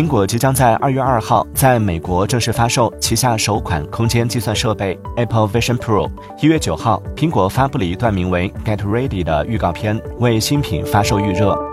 [0.00, 11.69] 苹果即将在二月二号在美国正式发售旗下首款空间计算设备 apple vision pro 一月九号苹果发布了一段名为 get ready 的预告片为新品发售预热。